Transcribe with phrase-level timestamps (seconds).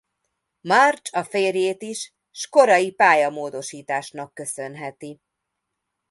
[0.61, 5.19] Marg a férjét is s korai pályamódosításnak köszönheti.